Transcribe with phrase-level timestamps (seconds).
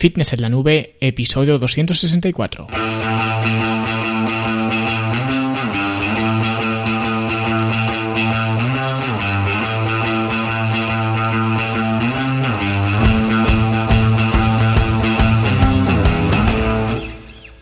[0.00, 2.68] Fitness en la Nube, episodio 264.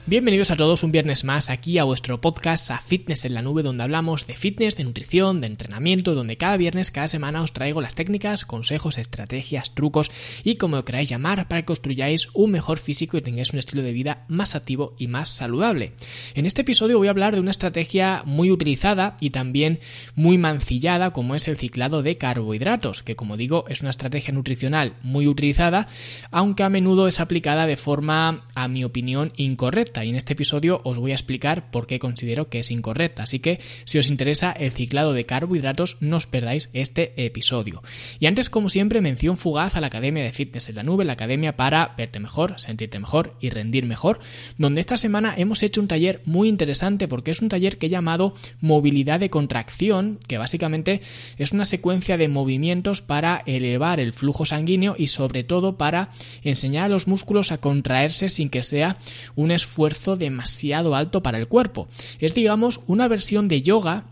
[0.08, 3.62] Bienvenidos a todos un viernes más aquí a vuestro podcast a Fitness en la Nube
[3.62, 7.82] donde hablamos de fitness, de nutrición, de entrenamiento, donde cada viernes, cada semana os traigo
[7.82, 10.10] las técnicas, consejos, estrategias, trucos
[10.44, 13.82] y como lo queráis llamar para que construyáis un mejor físico y tengáis un estilo
[13.82, 15.92] de vida más activo y más saludable.
[16.34, 19.78] En este episodio voy a hablar de una estrategia muy utilizada y también
[20.14, 24.94] muy mancillada como es el ciclado de carbohidratos, que como digo es una estrategia nutricional
[25.02, 25.86] muy utilizada,
[26.30, 30.80] aunque a menudo es aplicada de forma, a mi opinión, incorrecta y en este episodio
[30.84, 33.22] os voy a explicar por qué considero que es incorrecta.
[33.24, 37.82] Así que si os interesa el ciclado de carbohidratos no os perdáis este episodio.
[38.18, 41.14] Y antes como siempre mención fugaz a la Academia de Fitness en la Nube, la
[41.14, 44.20] academia para verte mejor, sentirte mejor y rendir mejor,
[44.56, 47.90] donde esta semana hemos hecho un taller muy interesante porque es un taller que he
[47.90, 51.00] llamado movilidad de contracción, que básicamente
[51.36, 56.10] es una secuencia de movimientos para elevar el flujo sanguíneo y sobre todo para
[56.42, 58.98] enseñar a los músculos a contraerse sin que sea
[59.34, 61.88] un esfuerzo demasiado alto para el cuerpo.
[62.18, 64.04] Es digamos una versión de yoga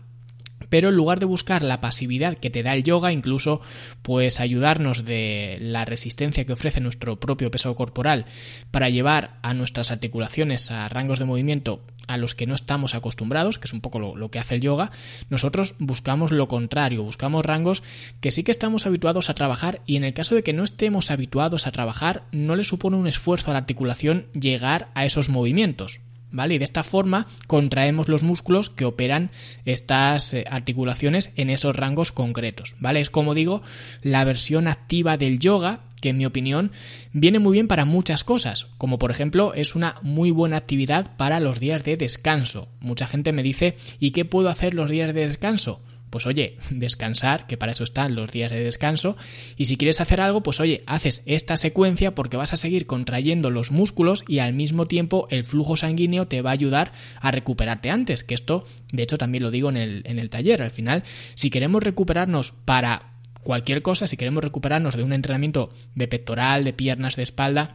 [0.69, 3.61] pero en lugar de buscar la pasividad que te da el yoga, incluso
[4.01, 8.25] pues ayudarnos de la resistencia que ofrece nuestro propio peso corporal
[8.71, 13.59] para llevar a nuestras articulaciones a rangos de movimiento a los que no estamos acostumbrados,
[13.59, 14.91] que es un poco lo, que hace el yoga,
[15.29, 17.83] nosotros buscamos lo contrario, buscamos rangos
[18.21, 21.11] que sí que estamos habituados a trabajar y en el caso de que no estemos
[21.11, 25.99] habituados a trabajar, no le supone un esfuerzo a la articulación llegar a esos movimientos.
[26.29, 26.55] ¿Vale?
[26.55, 29.31] Y de esta forma contraemos los músculos que operan
[29.63, 32.99] estas eh, articulaciones en esos rangos concretos, ¿vale?
[32.99, 33.61] Es como digo,
[34.01, 36.71] la versión activa del yoga que en mi opinión
[37.13, 41.39] viene muy bien para muchas cosas, como por ejemplo es una muy buena actividad para
[41.39, 42.69] los días de descanso.
[42.79, 45.81] Mucha gente me dice, ¿y qué puedo hacer los días de descanso?
[46.09, 49.17] Pues oye, descansar, que para eso están los días de descanso,
[49.57, 53.49] y si quieres hacer algo, pues oye, haces esta secuencia porque vas a seguir contrayendo
[53.49, 57.89] los músculos y al mismo tiempo el flujo sanguíneo te va a ayudar a recuperarte
[57.89, 61.03] antes, que esto, de hecho, también lo digo en el, en el taller, al final,
[61.35, 63.13] si queremos recuperarnos para
[63.47, 67.69] cualquier cosa, si queremos recuperarnos de un entrenamiento de pectoral, de piernas, de espalda,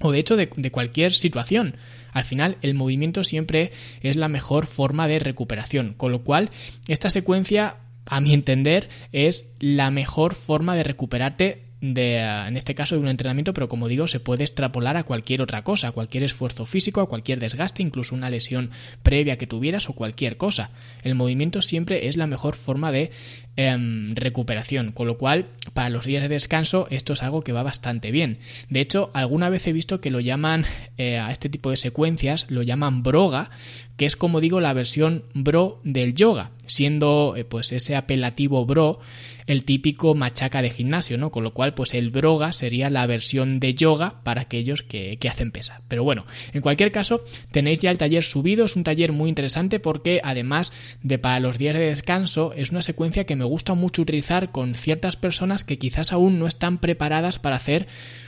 [0.00, 1.76] o de hecho de, cualquier situación.
[2.14, 6.48] Al final el movimiento siempre es la mejor forma de recuperación, con lo cual
[6.88, 7.76] esta secuencia,
[8.06, 13.08] a mi entender, es la mejor forma de recuperarte de, en este caso de un
[13.08, 17.02] entrenamiento, pero como digo, se puede extrapolar a cualquier otra cosa, a cualquier esfuerzo físico,
[17.02, 18.70] a cualquier desgaste, incluso una lesión
[19.02, 20.70] previa que tuvieras o cualquier cosa.
[21.02, 23.10] El movimiento siempre es la mejor forma de
[23.56, 27.62] em, recuperación, con lo cual para los días de descanso esto es algo que va
[27.62, 28.38] bastante bien.
[28.70, 30.64] De hecho, alguna vez he visto que lo llaman
[30.96, 33.50] eh, a este tipo de secuencias, lo llaman broga,
[33.98, 39.00] que es como digo la versión bro del yoga, siendo eh, pues ese apelativo bro
[39.46, 41.30] el típico machaca de gimnasio, ¿no?
[41.30, 45.28] Con lo cual, pues el broga sería la versión de yoga para aquellos que, que
[45.28, 45.82] hacen pesa.
[45.88, 49.80] Pero bueno, en cualquier caso, tenéis ya el taller subido, es un taller muy interesante
[49.80, 50.72] porque además
[51.02, 54.74] de para los días de descanso, es una secuencia que me gusta mucho utilizar con
[54.74, 57.86] ciertas personas que quizás aún no están preparadas para hacer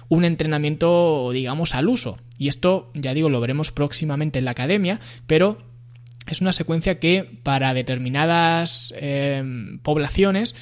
[0.08, 2.18] un entrenamiento, digamos, al uso.
[2.38, 5.58] Y esto, ya digo, lo veremos próximamente en la academia, pero
[6.28, 9.42] es una secuencia que para determinadas eh,
[9.82, 10.54] poblaciones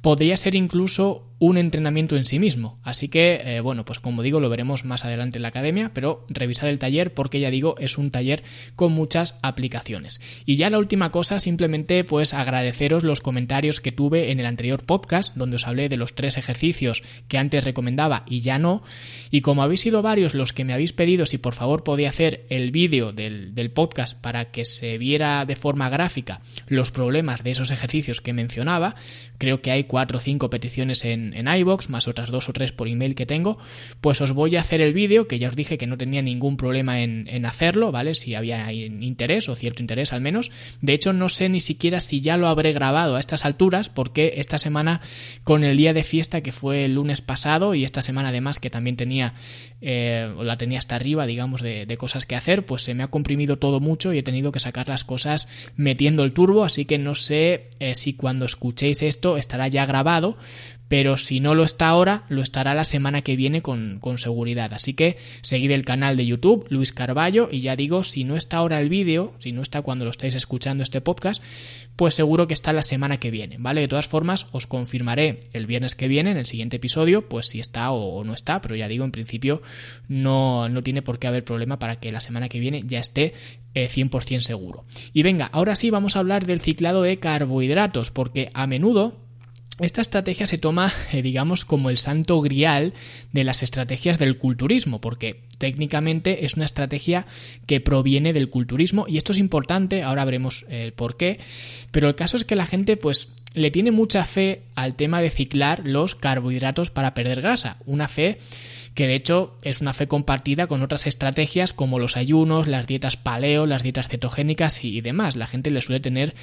[0.00, 2.78] podría ser incluso un entrenamiento en sí mismo.
[2.84, 6.26] Así que, eh, bueno, pues como digo, lo veremos más adelante en la academia, pero
[6.28, 8.44] revisad el taller porque ya digo, es un taller
[8.76, 10.20] con muchas aplicaciones.
[10.44, 14.84] Y ya la última cosa, simplemente pues agradeceros los comentarios que tuve en el anterior
[14.84, 18.82] podcast, donde os hablé de los tres ejercicios que antes recomendaba y ya no.
[19.30, 22.44] Y como habéis sido varios los que me habéis pedido si por favor podía hacer
[22.50, 27.52] el vídeo del, del podcast para que se viera de forma gráfica los problemas de
[27.52, 28.94] esos ejercicios que mencionaba,
[29.38, 32.72] creo que hay cuatro o cinco peticiones en, en, iBox, más otras dos o tres
[32.72, 33.58] por email que tengo,
[34.00, 36.56] pues os voy a hacer el vídeo, que ya os dije que no tenía ningún
[36.56, 38.14] problema en, en hacerlo, ¿vale?
[38.14, 40.50] Si había interés o cierto interés al menos.
[40.80, 44.34] De hecho, no sé ni siquiera si ya lo habré grabado a estas alturas, porque
[44.36, 45.00] esta semana,
[45.44, 48.70] con el día de fiesta que fue el lunes pasado, y esta semana además que
[48.70, 49.34] también tenía,
[49.80, 53.58] eh, la tenía hasta arriba, digamos, de, cosas que hacer, pues se me ha comprimido
[53.58, 57.14] todo mucho y he tenido que sacar las cosas metiendo el turbo, así que no
[57.14, 60.38] sé eh, si cuando escuchéis esto estará ya grabado,
[60.90, 64.74] pero si no lo está ahora, lo estará la semana que viene con, con seguridad.
[64.74, 68.56] Así que seguid el canal de YouTube, Luis Carballo, y ya digo, si no está
[68.56, 71.44] ahora el vídeo, si no está cuando lo estáis escuchando este podcast,
[71.94, 73.82] pues seguro que está la semana que viene, ¿vale?
[73.82, 77.60] De todas formas, os confirmaré el viernes que viene, en el siguiente episodio, pues si
[77.60, 79.62] está o, no está, pero ya digo, en principio
[80.08, 83.32] no, no tiene por qué haber problema para que la semana que viene ya esté
[83.74, 84.84] 100% eh, seguro.
[85.12, 89.29] Y venga, ahora sí vamos a hablar del ciclado de carbohidratos, porque a menudo
[89.80, 92.92] esta estrategia se toma, eh, digamos, como el santo grial
[93.32, 97.26] de las estrategias del culturismo, porque técnicamente es una estrategia
[97.66, 101.38] que proviene del culturismo y esto es importante, ahora veremos el eh, por qué,
[101.90, 105.30] pero el caso es que la gente pues le tiene mucha fe al tema de
[105.30, 108.38] ciclar los carbohidratos para perder grasa, una fe
[108.94, 113.16] que de hecho es una fe compartida con otras estrategias como los ayunos, las dietas
[113.16, 115.36] paleo, las dietas cetogénicas y demás.
[115.36, 116.34] La gente le suele tener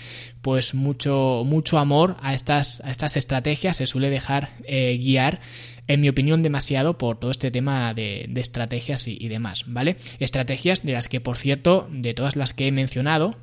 [0.42, 5.42] pues mucho, mucho amor a estas, a estas estrategias, se suele dejar eh, guiar
[5.88, 9.96] en mi opinión, demasiado por todo este tema de, estrategias y, demás, ¿vale?
[10.20, 13.38] Estrategias de las que, por cierto, de todas las que he mencionado,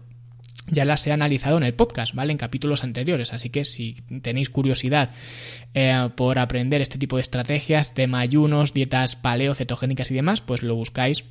[0.67, 2.33] ya las he analizado en el podcast, ¿vale?
[2.33, 3.33] En capítulos anteriores.
[3.33, 5.11] Así que si tenéis curiosidad
[5.75, 10.63] eh, por aprender este tipo de estrategias, tema ayunos, dietas paleo, cetogénicas y demás, pues
[10.63, 11.25] lo buscáis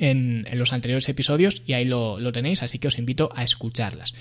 [0.00, 4.14] en, los anteriores episodios y ahí lo, lo, tenéis, así que os invito a escucharlas.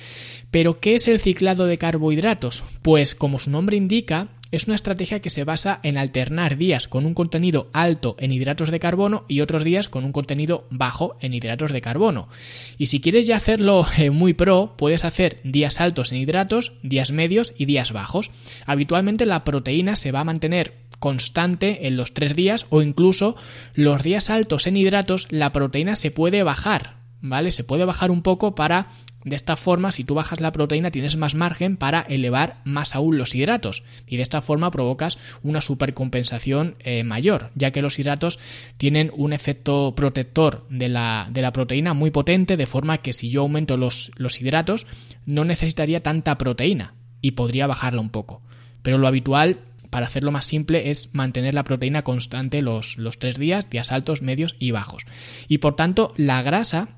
[0.51, 2.63] Pero, ¿qué es el ciclado de carbohidratos?
[2.83, 7.05] Pues, como su nombre indica, es una estrategia que se basa en alternar días con
[7.05, 11.33] un contenido alto en hidratos de carbono y otros días con un contenido bajo en
[11.33, 12.29] hidratos de carbono.
[12.77, 17.11] Y si quieres ya hacerlo eh, muy pro, puedes hacer días altos en hidratos, días
[17.11, 18.31] medios y días bajos.
[18.65, 23.35] Habitualmente la proteína se va a mantener constante en los tres días o incluso
[23.73, 27.51] los días altos en hidratos la proteína se puede bajar, ¿vale?
[27.51, 28.87] Se puede bajar un poco para
[29.25, 33.17] de esta forma, si tú bajas la proteína, tienes más margen para elevar más aún
[33.17, 33.83] los hidratos.
[34.07, 38.39] Y de esta forma provocas una supercompensación eh, mayor, ya que los hidratos
[38.77, 43.29] tienen un efecto protector de la, de la, proteína muy potente, de forma que si
[43.29, 44.87] yo aumento los, los hidratos,
[45.25, 48.41] no necesitaría tanta proteína y podría bajarla un poco.
[48.81, 53.37] Pero lo habitual para hacerlo más simple, es mantener la proteína constante los, los, tres
[53.37, 55.05] días, días altos, medios y bajos.
[55.47, 56.95] Y por tanto, la grasa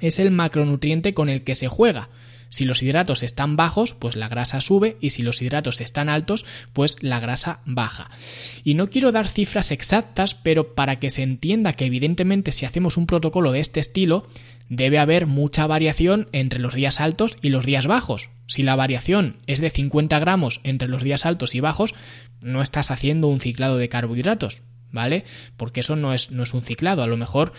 [0.00, 2.08] es el macronutriente con el que se juega.
[2.54, 6.46] Si los hidratos están bajos, pues la grasa sube y si los hidratos están altos,
[6.72, 8.08] pues la grasa baja.
[8.62, 12.96] Y no quiero dar cifras exactas, pero para que se entienda que evidentemente si hacemos
[12.96, 14.28] un protocolo de este estilo,
[14.68, 18.30] debe haber mucha variación entre los días altos y los días bajos.
[18.46, 21.92] Si la variación es de 50 gramos entre los días altos y bajos,
[22.40, 24.62] no estás haciendo un ciclado de carbohidratos,
[24.94, 25.24] ¿vale?
[25.58, 27.02] Porque eso no es, no es un ciclado.
[27.02, 27.52] A lo mejor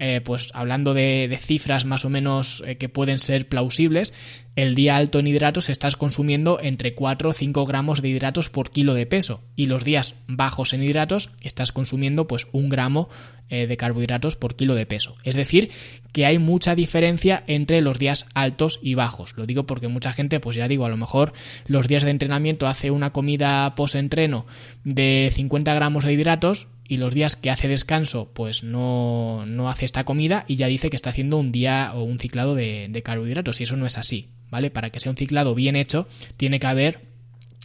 [0.00, 4.14] eh, pues hablando de, cifras más o menos eh, que pueden ser plausibles,
[4.54, 8.70] el día alto en hidratos estás consumiendo entre 4 o 5 gramos de hidratos por
[8.70, 13.08] kilo de peso y los días bajos en hidratos estás consumiendo pues un gramo
[13.50, 15.16] eh, de carbohidratos por kilo de peso.
[15.24, 15.70] Es decir,
[16.12, 19.34] que hay mucha diferencia entre los días altos y bajos.
[19.36, 21.32] Lo digo porque mucha gente, pues ya digo, a lo mejor
[21.66, 24.46] los días de entrenamiento hace una comida post-entreno
[24.84, 29.84] de 50 gramos de hidratos y los días que hace descanso pues no, no, hace
[29.84, 33.02] esta comida y ya dice que está haciendo un día o un ciclado de, de
[33.02, 34.70] carbohidratos y eso no es así, ¿vale?
[34.70, 36.08] Para que sea un ciclado bien hecho
[36.38, 37.07] tiene que haber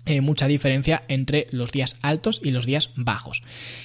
[0.06, 3.42] eh, mucha diferencia entre los días altos y los días bajos.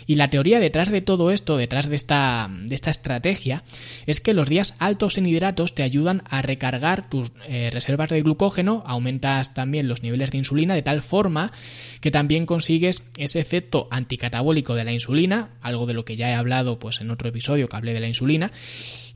[0.07, 3.63] Y la teoría detrás de todo esto, detrás de esta, de esta estrategia,
[4.07, 8.23] es que los días altos en hidratos te ayudan a recargar tus eh, reservas de
[8.23, 11.53] glucógeno, aumentas también los niveles de insulina de tal forma
[12.01, 16.35] que también consigues ese efecto anticatabólico de la insulina, algo de lo que ya he
[16.35, 18.53] hablado pues en otro episodio que hablé de la insulina,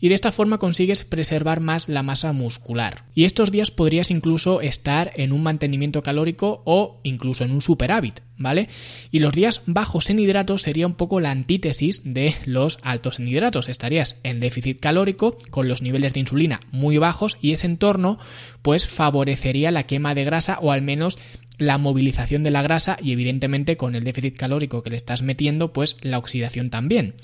[0.00, 3.05] y de esta forma consigues preservar más la masa muscular.
[3.15, 8.21] Y estos días podrías incluso estar en un mantenimiento calórico o incluso en un superávit,
[8.37, 8.69] ¿vale?
[9.11, 13.29] Y los días bajos en hidratos sería un poco la antítesis de los altos en
[13.29, 13.69] hidratos.
[13.69, 18.19] Estarías en déficit calórico con los niveles de insulina muy bajos y ese entorno
[18.63, 21.19] pues favorecería la quema de grasa o al menos
[21.59, 25.73] la movilización de la grasa y evidentemente con el déficit calórico que le estás metiendo
[25.73, 27.15] pues la oxidación también.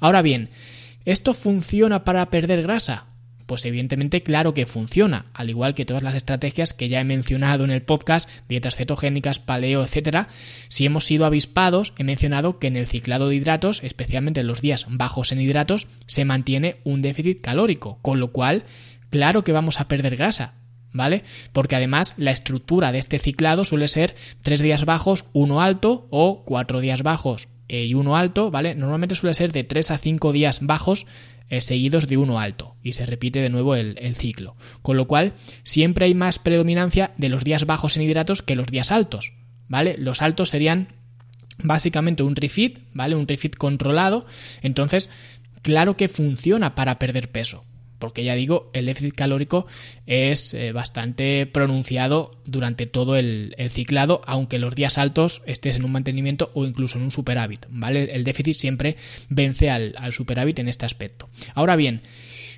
[0.00, 0.50] Ahora bien,
[1.06, 3.06] ¿Esto funciona para perder grasa?
[3.46, 7.64] Pues evidentemente claro que funciona, al igual que todas las estrategias que ya he mencionado
[7.64, 10.26] en el podcast, dietas cetogénicas, paleo, etc.
[10.68, 14.60] Si hemos sido avispados, he mencionado que en el ciclado de hidratos, especialmente en los
[14.60, 18.64] días bajos en hidratos, se mantiene un déficit calórico, con lo cual,
[19.10, 20.54] claro que vamos a perder grasa,
[20.92, 21.22] ¿vale?
[21.52, 26.42] Porque además la estructura de este ciclado suele ser tres días bajos, uno alto o
[26.44, 28.74] cuatro días bajos, eh, y uno alto, ¿vale?
[28.74, 31.06] Normalmente suele ser de 3 a 5 días bajos
[31.48, 34.56] eh, seguidos de uno alto y se repite de nuevo el, el, ciclo.
[34.82, 38.68] Con lo cual siempre hay más predominancia de los días bajos en hidratos que los
[38.68, 39.32] días altos.
[39.68, 39.96] ¿vale?
[39.98, 40.88] Los altos serían
[41.62, 43.16] básicamente un refit, ¿vale?
[43.16, 44.26] Un refit controlado.
[44.62, 45.10] Entonces,
[45.62, 47.64] claro que funciona para perder peso.
[47.98, 49.66] Porque ya digo, el déficit calórico
[50.06, 55.92] es eh, bastante pronunciado durante todo el, ciclado, aunque los días altos estés en un
[55.92, 58.14] mantenimiento o incluso en un superávit, ¿vale?
[58.14, 58.96] El déficit siempre
[59.28, 61.28] vence al, al superávit en este aspecto.
[61.54, 62.02] Ahora bien,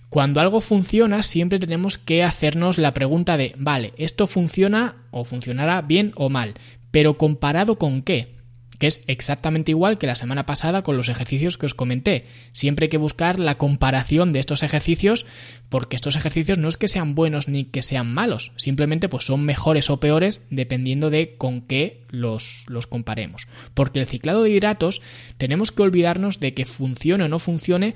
[0.09, 5.83] cuando algo funciona, siempre tenemos que hacernos la pregunta de, vale, ¿esto funciona o funcionará
[5.83, 6.55] bien o mal?
[6.91, 8.38] Pero comparado con qué?
[8.79, 12.27] Que es exactamente igual que la semana pasada con los ejercicios que os comenté.
[12.53, 15.27] Siempre hay que buscar la comparación de estos ejercicios
[15.69, 19.45] porque estos ejercicios no es que sean buenos ni que sean malos, simplemente pues son
[19.45, 23.49] mejores o peores dependiendo de con qué los, los comparemos.
[23.75, 25.03] Porque el ciclado de hidratos
[25.37, 27.95] tenemos que olvidarnos de que funcione o no funcione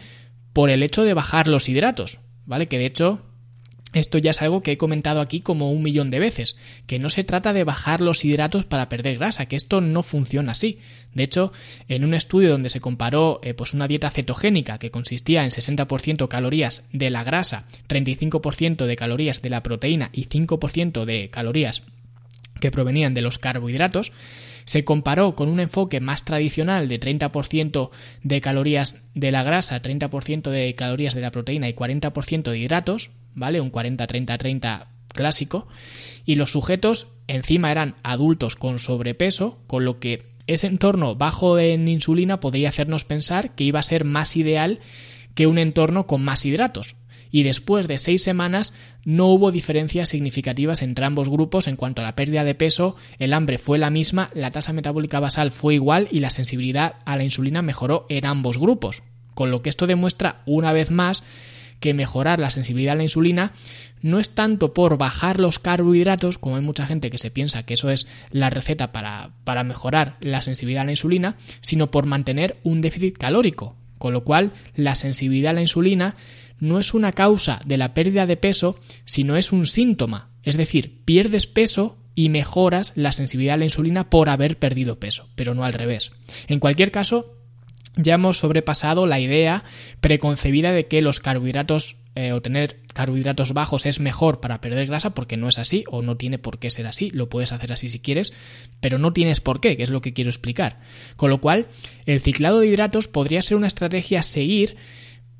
[0.53, 2.67] por el hecho de bajar los hidratos, ¿vale?
[2.67, 3.32] Que de hecho
[3.93, 6.57] esto ya es algo que he comentado aquí como un millón de veces,
[6.87, 10.53] que no se trata de bajar los hidratos para perder grasa, que esto no funciona
[10.53, 10.79] así.
[11.15, 11.53] De hecho,
[11.89, 16.29] en un estudio donde se comparó eh, pues una dieta cetogénica que consistía en 60%
[16.29, 21.83] calorías de la grasa, 35% de calorías de la proteína y 5% de calorías
[22.61, 24.13] que provenían de los carbohidratos,
[24.65, 27.91] se comparó con un enfoque más tradicional de 30%
[28.23, 33.11] de calorías de la grasa, 30% de calorías de la proteína y 40% de hidratos,
[33.35, 33.61] ¿vale?
[33.61, 35.69] Un 40-30-30 clásico.
[36.25, 41.89] Y los sujetos encima eran adultos con sobrepeso, con lo que ese entorno bajo en
[41.89, 44.81] insulina podría hacernos pensar que iba a ser más ideal
[45.35, 46.97] que un entorno con más hidratos.
[47.33, 48.75] Y después de seis semanas
[49.05, 53.33] no hubo diferencias significativas entre ambos grupos en cuanto a la pérdida de peso, el
[53.33, 57.25] hambre fue la misma, la tasa metabólica basal fue igual y la sensibilidad a la
[57.25, 59.03] insulina mejoró en ambos grupos.
[59.35, 61.25] Con lo que esto demuestra una vez más
[61.81, 63.53] que mejorar la sensibilidad a la insulina
[64.03, 67.75] no es tanto por bajar los carbohidratos, como hay mucha gente que se piensa que
[67.75, 72.59] eso es la receta para, para mejorar la sensibilidad a la insulina, sino por mantener
[72.63, 73.77] un déficit calórico.
[73.99, 76.17] Con lo cual, la sensibilidad a la insulina
[76.63, 80.31] no es una causa de la pérdida de peso, sino es un síntoma.
[80.45, 85.29] Es decir, pierdes peso y mejoras la sensibilidad a la insulina por haber perdido peso,
[85.35, 86.13] pero no al revés.
[86.47, 87.37] En cualquier caso,
[87.97, 89.65] ya hemos sobrepasado la idea
[90.01, 95.15] preconcebida de que los carbohidratos eh, o tener carbohidratos bajos es mejor para perder grasa
[95.15, 97.89] porque no es así o no tiene por qué ser así, lo puedes hacer así
[97.89, 98.33] si quieres,
[98.81, 100.77] pero no tienes por qué, que es lo que quiero explicar.
[101.17, 101.67] Con lo cual,
[102.07, 104.77] el ciclado de hidratos podría ser una estrategia a seguir,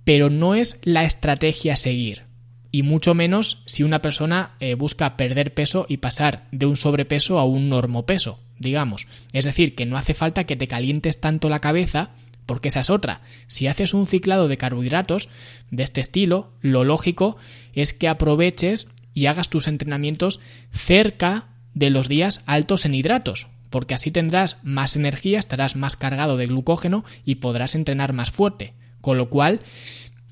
[0.05, 2.25] pero no es la estrategia a seguir.
[2.71, 7.39] Y mucho menos si una persona eh, busca perder peso y pasar de un sobrepeso
[7.39, 9.07] a un normopeso, digamos.
[9.33, 12.11] Es decir, que no hace falta que te calientes tanto la cabeza
[12.47, 13.21] porque esa es otra.
[13.47, 15.29] Si haces un ciclado de carbohidratos
[15.71, 17.37] de este estilo, lo lógico
[17.73, 20.41] es que aproveches y hagas tus entrenamientos
[20.73, 26.37] cerca de los días altos en hidratos, porque así tendrás más energía, estarás más cargado
[26.37, 28.75] de glucógeno y podrás entrenar más fuerte.
[29.03, 29.61] Con lo cual,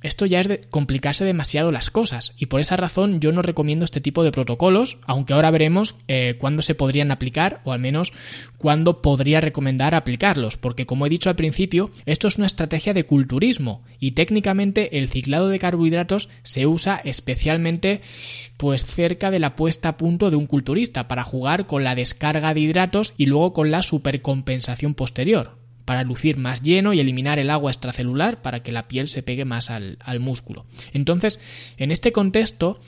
[0.03, 2.33] esto ya es de complicarse demasiado las cosas.
[2.39, 6.37] Y por esa razón yo no recomiendo este tipo de protocolos, aunque ahora veremos eh,
[6.39, 8.13] cuándo se podrían aplicar o al menos
[8.57, 13.05] cuándo podría recomendar aplicarlos, porque como he dicho al principio, esto es una estrategia de
[13.05, 13.83] culturismo.
[13.99, 18.01] Y técnicamente el ciclado de carbohidratos se usa especialmente
[18.57, 22.55] pues cerca de la puesta a punto de un culturista para jugar con la descarga
[22.55, 25.60] de hidratos y luego con la supercompensación posterior
[25.91, 29.45] para lucir más lleno y eliminar el agua extracelular para que la piel se pegue
[29.45, 30.65] más al, músculo.
[30.93, 32.79] Entonces, en este contexto,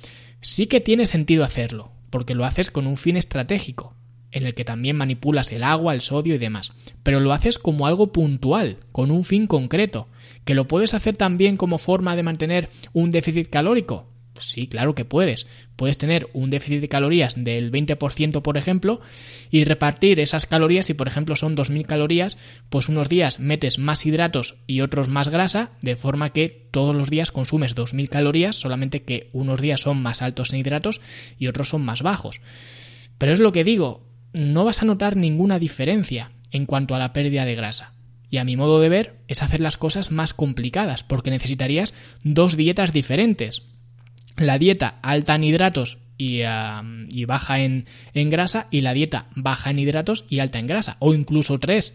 [0.40, 3.96] sí que tiene sentido hacerlo, porque lo haces con un fin estratégico,
[4.30, 6.74] en el que también manipulas el agua, el sodio y demás.
[7.02, 10.06] Pero lo haces como algo puntual, con un fin concreto,
[10.44, 14.11] que lo puedes hacer también como forma de mantener un déficit calórico.
[14.40, 15.46] Sí, claro que puedes.
[15.76, 19.00] Puedes tener un déficit de calorías del 20%, por ejemplo,
[19.50, 22.38] y repartir esas calorías, si por ejemplo son 2.000 calorías,
[22.70, 27.10] pues unos días metes más hidratos y otros más grasa, de forma que todos los
[27.10, 31.00] días consumes 2.000 calorías, solamente que unos días son más altos en hidratos
[31.38, 32.40] y otros son más bajos.
[33.18, 37.12] Pero es lo que digo, no vas a notar ninguna diferencia en cuanto a la
[37.12, 37.92] pérdida de grasa.
[38.30, 42.56] Y a mi modo de ver es hacer las cosas más complicadas, porque necesitarías dos
[42.56, 43.64] dietas diferentes
[44.36, 49.78] la dieta alta en hidratos y, baja en, en, grasa y la dieta baja en
[49.78, 51.94] hidratos y alta en grasa, o incluso tres.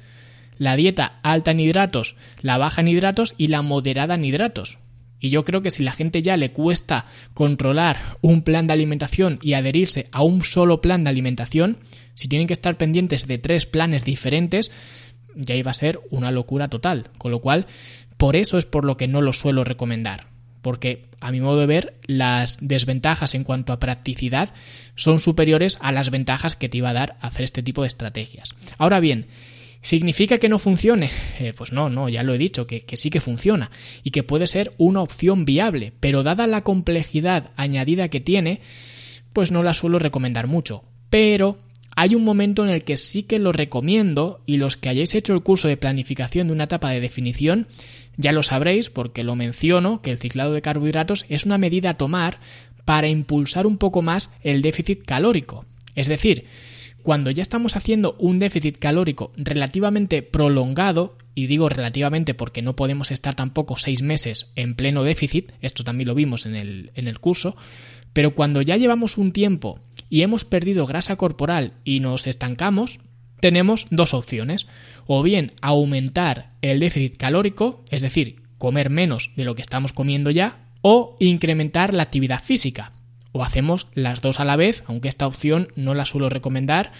[0.58, 4.80] La dieta alta en hidratos, la baja en hidratos y la moderada en hidratos.
[5.20, 9.40] Y yo creo que si la gente ya le cuesta controlar un plan de alimentación
[9.42, 11.78] y adherirse a un solo plan de alimentación,
[12.14, 14.72] si tienen que estar pendientes de tres planes diferentes,
[15.36, 17.10] ya iba a ser una locura total.
[17.18, 17.66] Con lo cual,
[18.18, 20.37] por eso es por lo que no lo suelo recomendar
[20.68, 24.54] porque a mi modo de ver las desventajas en cuanto a practicidad
[24.96, 28.50] son superiores a las ventajas que te iba a dar hacer este tipo de estrategias.
[28.78, 29.28] Ahora bien,
[29.80, 31.10] ¿Significa que no funcione?
[31.40, 33.72] Eh, pues no, no, ya lo he dicho, que, que, sí que funciona
[34.04, 38.60] y que puede ser una opción viable, pero dada la complejidad añadida que tiene,
[39.32, 40.84] pues no la suelo recomendar mucho.
[41.10, 41.60] Pero
[42.00, 45.34] hay un momento en el que sí que lo recomiendo y los que hayáis hecho
[45.34, 47.68] el curso de planificación de una etapa de definición
[48.18, 51.98] ya lo sabréis porque lo menciono que el ciclado de carbohidratos es una medida a
[51.98, 52.40] tomar
[52.86, 55.66] para impulsar un poco más el déficit calórico.
[55.96, 56.46] Es decir,
[57.02, 63.10] cuando ya estamos haciendo un déficit calórico relativamente prolongado, y digo relativamente porque no podemos
[63.10, 67.20] estar tampoco seis meses en pleno déficit, esto también lo vimos en el, en el
[67.20, 67.56] curso,
[68.14, 73.00] pero cuando ya llevamos un tiempo y hemos perdido grasa corporal y nos estancamos,
[73.40, 74.68] tenemos dos opciones.
[75.06, 80.32] O bien aumentar el déficit calórico, es decir, comer menos de lo que estamos comiendo
[80.32, 82.92] ya, o incrementar la actividad física.
[83.32, 86.92] O hacemos las dos a la vez, aunque esta opción no la suelo recomendar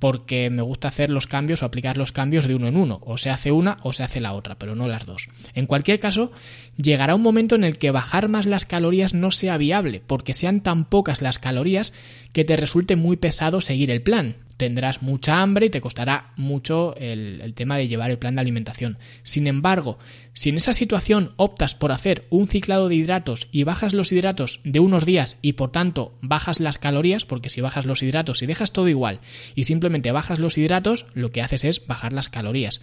[0.00, 3.00] porque me gusta hacer los cambios o aplicar los cambios de uno en uno.
[3.04, 5.28] O se hace una o se hace la otra, pero no las dos.
[5.54, 6.32] En cualquier caso,
[6.76, 10.62] llegará un momento en el que bajar más las calorías no sea viable, porque sean
[10.62, 11.92] tan pocas las calorías
[12.32, 16.94] que te resulte muy pesado seguir el plan tendrás mucha hambre y te costará mucho
[16.98, 18.98] el, tema de llevar el plan de alimentación.
[19.22, 19.98] Sin embargo,
[20.34, 24.60] si en esa situación optas por hacer un ciclado de hidratos y bajas los hidratos
[24.64, 28.46] de unos días y por tanto bajas las calorías, porque si bajas los hidratos y
[28.46, 29.20] dejas todo igual
[29.54, 32.82] y simplemente bajas los hidratos, lo que haces es bajar las calorías.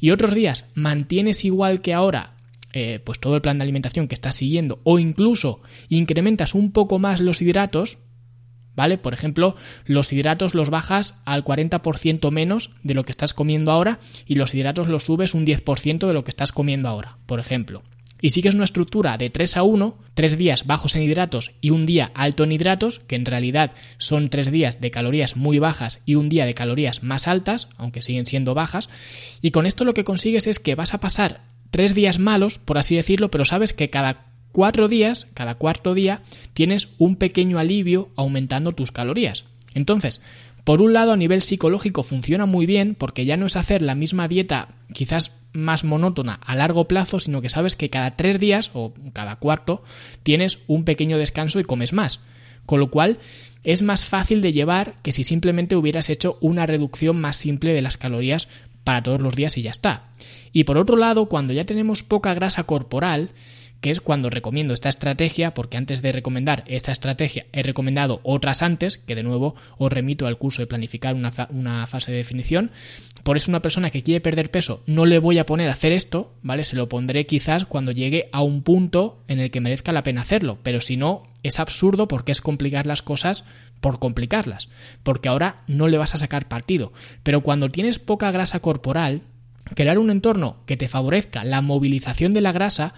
[0.00, 2.34] Y otros días mantienes igual que ahora
[2.74, 6.98] eh, pues todo el plan de alimentación que estás siguiendo o incluso incrementas un poco
[6.98, 7.96] más los hidratos,
[8.76, 8.98] ¿vale?
[8.98, 13.98] Por ejemplo, los hidratos los bajas al 40% menos de lo que estás comiendo ahora
[14.26, 17.82] y los hidratos los subes un 10% de lo que estás comiendo ahora, por ejemplo.
[18.20, 21.84] Y sigues una estructura de 3 a 1, 3 días bajos en hidratos y un
[21.84, 26.14] día alto en hidratos, que en realidad son 3 días de calorías muy bajas y
[26.14, 28.88] un día de calorías más altas, aunque siguen siendo bajas,
[29.42, 32.78] y con esto lo que consigues es que vas a pasar 3 días malos, por
[32.78, 34.23] así decirlo, pero sabes que cada
[34.54, 36.22] cuatro días, cada cuarto día,
[36.54, 39.46] tienes un pequeño alivio aumentando tus calorías.
[39.74, 40.22] Entonces,
[40.62, 43.96] por un lado, a nivel psicológico funciona muy bien porque ya no es hacer la
[43.96, 48.70] misma dieta quizás más monótona a largo plazo, sino que sabes que cada tres días
[48.74, 49.82] o cada cuarto
[50.22, 52.20] tienes un pequeño descanso y comes más.
[52.64, 53.18] Con lo cual,
[53.64, 57.82] es más fácil de llevar que si simplemente hubieras hecho una reducción más simple de
[57.82, 58.46] las calorías
[58.84, 60.04] para todos los días y ya está.
[60.52, 63.30] Y por otro lado, cuando ya tenemos poca grasa corporal,
[63.84, 68.62] que es cuando recomiendo esta estrategia, porque antes de recomendar esta estrategia he recomendado otras
[68.62, 72.70] antes, que de nuevo os remito al curso de planificar una, una fase de definición.
[73.24, 75.92] Por eso una persona que quiere perder peso no le voy a poner a hacer
[75.92, 76.64] esto, ¿vale?
[76.64, 80.22] Se lo pondré quizás cuando llegue a un punto en el que merezca la pena
[80.22, 83.44] hacerlo, pero si no, es absurdo porque es complicar las cosas
[83.82, 84.70] por complicarlas,
[85.02, 86.94] porque ahora no le vas a sacar partido.
[87.22, 89.20] Pero cuando tienes poca grasa corporal,
[89.74, 92.94] crear un entorno que te favorezca la movilización de la grasa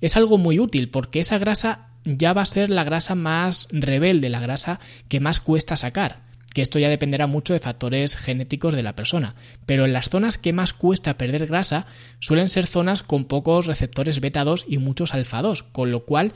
[0.00, 4.28] es algo muy útil porque esa grasa ya va a ser la grasa más rebelde,
[4.28, 8.84] la grasa que más cuesta sacar que esto ya dependerá mucho de factores genéticos de
[8.84, 9.34] la persona,
[9.66, 11.86] pero en las zonas que más cuesta perder grasa
[12.20, 16.32] suelen ser zonas con pocos receptores beta 2 y muchos alfa 2, con lo cual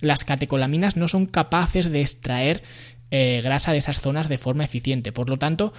[0.00, 2.62] las catecolaminas no son capaces de extraer
[3.10, 5.10] eh, grasa de esas zonas de forma eficiente.
[5.10, 5.72] Por lo tanto,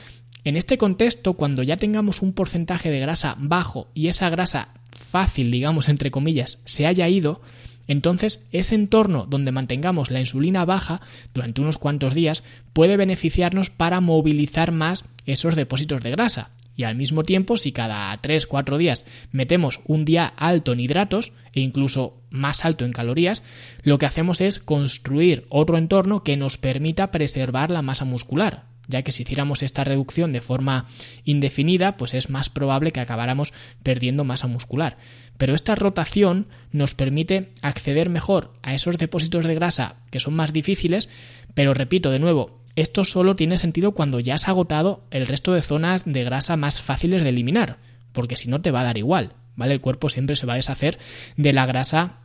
[0.43, 4.69] en este contexto, cuando ya tengamos un porcentaje de grasa bajo y esa grasa
[5.13, 7.39] fácil, digamos, entre comillas, se haya ido,
[7.87, 11.01] entonces ese entorno donde mantengamos la insulina baja
[11.35, 16.49] durante unos cuantos días puede beneficiarnos para movilizar más esos depósitos de grasa.
[16.75, 21.59] Y al mismo tiempo, si cada 3-4 días metemos un día alto en hidratos e
[21.59, 23.43] incluso más alto en calorías,
[23.83, 29.01] lo que hacemos es construir otro entorno que nos permita preservar la masa muscular ya
[29.01, 30.85] que si hiciéramos esta reducción de forma
[31.23, 34.97] indefinida, pues es más probable que acabáramos perdiendo masa muscular.
[35.37, 40.53] Pero esta rotación nos permite acceder mejor a esos depósitos de grasa que son más
[40.53, 41.09] difíciles,
[41.53, 45.61] pero repito de nuevo, esto solo tiene sentido cuando ya has agotado el resto de
[45.61, 47.77] zonas de grasa más fáciles de eliminar,
[48.11, 49.73] porque si no te va a dar igual, ¿vale?
[49.73, 50.97] El cuerpo siempre se va a deshacer
[51.37, 52.19] de la grasa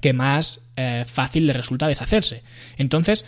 [0.00, 2.42] que más eh, fácil le resulta deshacerse.
[2.78, 3.24] Entonces,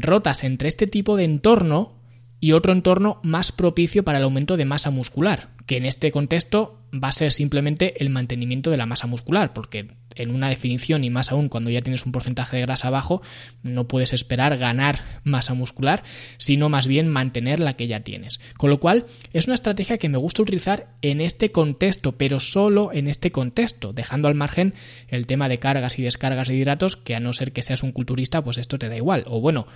[0.00, 1.92] rotas entre este tipo de entorno
[2.40, 6.78] y otro entorno más propicio para el aumento de masa muscular, que en este contexto
[6.92, 11.10] va a ser simplemente el mantenimiento de la masa muscular, porque en una definición y
[11.10, 13.22] más aún cuando ya tienes un porcentaje de grasa bajo,
[13.62, 16.02] no puedes esperar ganar masa muscular,
[16.38, 18.40] sino más bien mantener la que ya tienes.
[18.56, 22.90] Con lo cual, es una estrategia que me gusta utilizar en este contexto, pero solo
[22.92, 24.74] en este contexto, dejando al margen
[25.08, 27.92] el tema de cargas y descargas de hidratos, que a no ser que seas un
[27.92, 29.24] culturista, pues esto te da igual.
[29.26, 29.66] O bueno,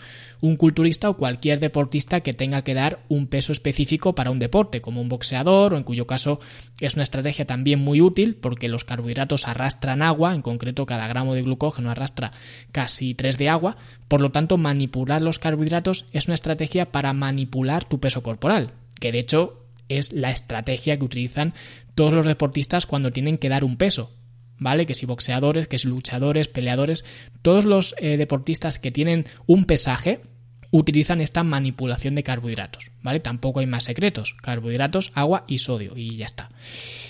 [0.40, 4.80] un culturista o cualquier deportista que tenga que dar un peso específico para un deporte,
[4.80, 6.40] como un boxeador, o en cuyo caso
[6.80, 11.34] es una estrategia también muy útil porque los carbohidratos arrastran agua, en concreto cada gramo
[11.34, 12.30] de glucógeno arrastra
[12.72, 13.76] casi 3 de agua,
[14.08, 19.12] por lo tanto manipular los carbohidratos es una estrategia para manipular tu peso corporal, que
[19.12, 21.54] de hecho es la estrategia que utilizan
[21.94, 24.10] todos los deportistas cuando tienen que dar un peso.
[24.58, 24.86] ¿Vale?
[24.86, 27.04] Que si boxeadores, que si luchadores, peleadores,
[27.42, 30.22] todos los eh, deportistas que tienen un pesaje,
[30.70, 33.20] utilizan esta manipulación de carbohidratos, ¿vale?
[33.20, 36.50] Tampoco hay más secretos, carbohidratos, agua y sodio y ya está.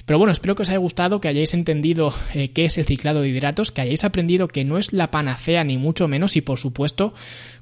[0.06, 3.22] Pero bueno, espero que os haya gustado, que hayáis entendido eh, qué es el ciclado
[3.22, 6.58] de hidratos, que hayáis aprendido que no es la panacea ni mucho menos y por
[6.58, 7.12] supuesto,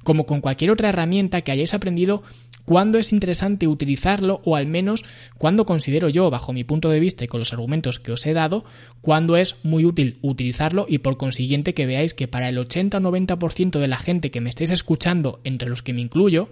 [0.03, 2.21] como con cualquier otra herramienta, que hayáis aprendido
[2.65, 5.05] cuándo es interesante utilizarlo o al menos
[5.37, 8.33] cuándo considero yo, bajo mi punto de vista y con los argumentos que os he
[8.33, 8.65] dado,
[9.01, 13.01] cuándo es muy útil utilizarlo y por consiguiente que veáis que para el 80 o
[13.01, 16.49] 90% de la gente que me estéis escuchando, entre los que me incluyo,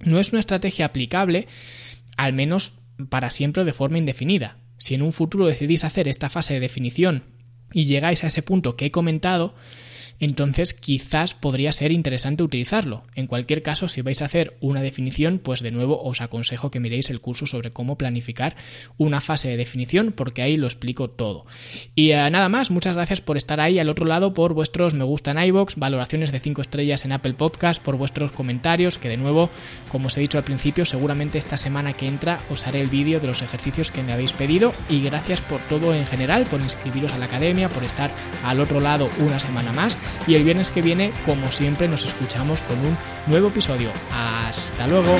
[0.00, 1.46] no es una estrategia aplicable,
[2.16, 2.74] al menos
[3.08, 4.58] para siempre de forma indefinida.
[4.78, 7.24] Si en un futuro decidís hacer esta fase de definición
[7.72, 9.54] y llegáis a ese punto que he comentado,
[10.24, 13.04] entonces quizás podría ser interesante utilizarlo.
[13.14, 16.80] En cualquier caso, si vais a hacer una definición, pues de nuevo os aconsejo que
[16.80, 18.56] miréis el curso sobre cómo planificar
[18.96, 21.46] una fase de definición, porque ahí lo explico todo.
[21.94, 25.04] Y eh, nada más, muchas gracias por estar ahí al otro lado, por vuestros me
[25.04, 29.16] gusta en iBox, valoraciones de 5 estrellas en Apple Podcast, por vuestros comentarios, que de
[29.16, 29.50] nuevo,
[29.88, 33.20] como os he dicho al principio, seguramente esta semana que entra os haré el vídeo
[33.20, 37.12] de los ejercicios que me habéis pedido y gracias por todo en general, por inscribiros
[37.12, 38.10] a la academia, por estar
[38.44, 42.62] al otro lado una semana más y el viernes que viene, como siempre, nos escuchamos
[42.62, 42.96] con un
[43.26, 43.90] nuevo episodio.
[44.12, 45.18] Hasta luego.